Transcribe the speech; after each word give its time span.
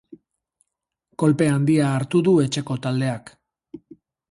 Kolpe 1.23 1.51
handia 1.57 1.91
hartu 1.99 2.23
du 2.29 2.35
etxeko 2.47 2.81
taldeak. 2.87 3.33